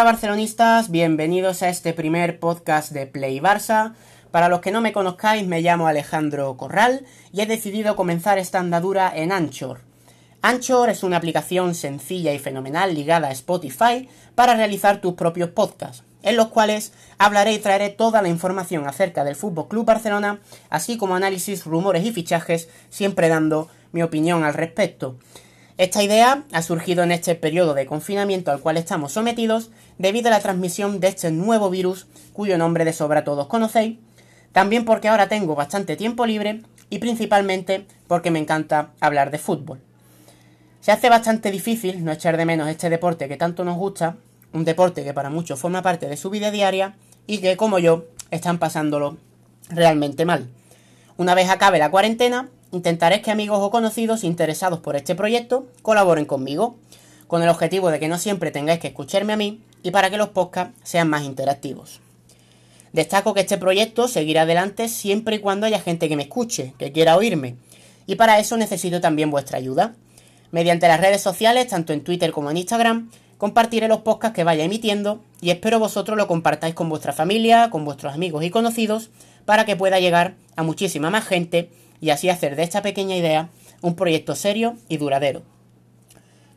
[0.00, 3.92] Hola barcelonistas, bienvenidos a este primer podcast de Play Barça.
[4.30, 8.60] Para los que no me conozcáis, me llamo Alejandro Corral y he decidido comenzar esta
[8.60, 9.82] andadura en Anchor.
[10.40, 16.02] Anchor es una aplicación sencilla y fenomenal ligada a Spotify para realizar tus propios podcasts,
[16.22, 20.96] en los cuales hablaré y traeré toda la información acerca del Fútbol Club Barcelona, así
[20.96, 25.18] como análisis, rumores y fichajes, siempre dando mi opinión al respecto.
[25.80, 30.30] Esta idea ha surgido en este periodo de confinamiento al cual estamos sometidos debido a
[30.30, 33.96] la transmisión de este nuevo virus cuyo nombre de sobra todos conocéis,
[34.52, 39.80] también porque ahora tengo bastante tiempo libre y principalmente porque me encanta hablar de fútbol.
[40.82, 44.16] Se hace bastante difícil no echar de menos este deporte que tanto nos gusta,
[44.52, 46.94] un deporte que para muchos forma parte de su vida diaria
[47.26, 49.16] y que, como yo, están pasándolo
[49.70, 50.46] realmente mal.
[51.16, 56.24] Una vez acabe la cuarentena, intentaré que amigos o conocidos interesados por este proyecto colaboren
[56.24, 56.76] conmigo,
[57.26, 60.16] con el objetivo de que no siempre tengáis que escucharme a mí y para que
[60.16, 62.00] los podcasts sean más interactivos.
[62.92, 66.90] Destaco que este proyecto seguirá adelante siempre y cuando haya gente que me escuche, que
[66.90, 67.56] quiera oírme,
[68.06, 69.94] y para eso necesito también vuestra ayuda.
[70.50, 74.64] Mediante las redes sociales, tanto en Twitter como en Instagram, compartiré los podcasts que vaya
[74.64, 79.10] emitiendo y espero vosotros lo compartáis con vuestra familia, con vuestros amigos y conocidos,
[79.44, 83.48] para que pueda llegar a muchísima más gente y así hacer de esta pequeña idea
[83.82, 85.42] un proyecto serio y duradero.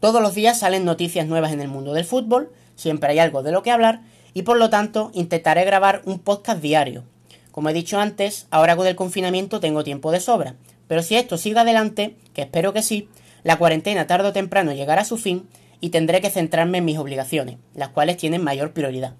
[0.00, 3.52] Todos los días salen noticias nuevas en el mundo del fútbol, siempre hay algo de
[3.52, 4.00] lo que hablar
[4.32, 7.04] y por lo tanto intentaré grabar un podcast diario.
[7.50, 10.54] Como he dicho antes, ahora con el confinamiento tengo tiempo de sobra,
[10.86, 13.08] pero si esto sigue adelante, que espero que sí,
[13.42, 15.48] la cuarentena tarde o temprano llegará a su fin
[15.80, 19.14] y tendré que centrarme en mis obligaciones, las cuales tienen mayor prioridad.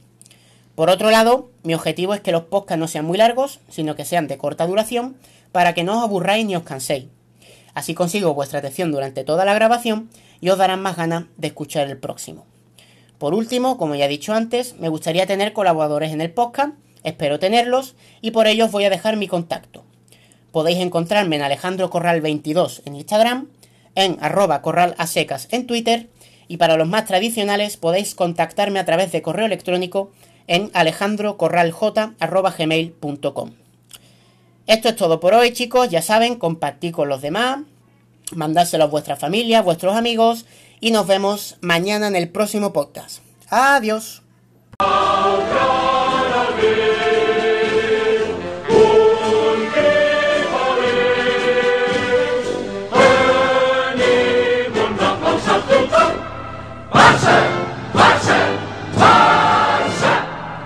[0.74, 4.04] Por otro lado, mi objetivo es que los podcasts no sean muy largos, sino que
[4.04, 5.16] sean de corta duración,
[5.52, 7.06] para que no os aburráis ni os canséis.
[7.74, 11.88] Así consigo vuestra atención durante toda la grabación y os darán más ganas de escuchar
[11.88, 12.46] el próximo.
[13.18, 16.72] Por último, como ya he dicho antes, me gustaría tener colaboradores en el podcast,
[17.04, 19.84] espero tenerlos y por ello os voy a dejar mi contacto.
[20.52, 23.48] Podéis encontrarme en Alejandro Corral 22 en Instagram,
[23.94, 26.08] en arroba corral a secas en Twitter
[26.48, 30.10] y para los más tradicionales podéis contactarme a través de correo electrónico
[30.50, 33.50] en alejandrocorralj.gmail.com.
[34.66, 35.88] Esto es todo por hoy, chicos.
[35.90, 37.60] Ya saben, compartid con los demás,
[38.34, 40.46] mandárselo a vuestra familia, a vuestros amigos
[40.80, 43.20] y nos vemos mañana en el próximo podcast.
[43.48, 44.22] Adiós.